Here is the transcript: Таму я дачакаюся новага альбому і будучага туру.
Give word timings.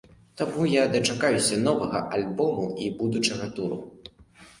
Таму 0.41 0.63
я 0.69 0.85
дачакаюся 0.93 1.59
новага 1.67 1.99
альбому 2.17 2.65
і 2.87 2.89
будучага 3.03 3.51
туру. 3.59 3.79